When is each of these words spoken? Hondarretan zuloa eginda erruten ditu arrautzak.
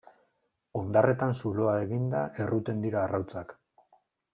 Hondarretan 0.79 1.37
zuloa 1.43 1.77
eginda 1.85 2.25
erruten 2.47 2.85
ditu 2.87 3.03
arrautzak. 3.07 3.59